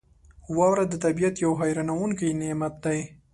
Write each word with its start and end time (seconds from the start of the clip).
•واوره 0.57 0.85
د 0.89 0.93
طبعیت 1.03 1.35
یو 1.45 1.53
حیرانونکی 1.61 2.27
نعمت 2.41 2.73
دی. 2.85 2.99